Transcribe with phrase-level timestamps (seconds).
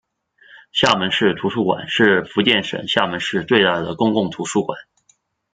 [0.71, 4.75] 厦门市图书馆是福建省厦门市最大的公共图书馆。